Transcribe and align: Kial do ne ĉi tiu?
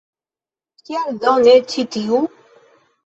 Kial 0.87 1.13
do 1.25 1.35
ne 1.43 1.53
ĉi 1.75 1.85
tiu? 1.97 2.25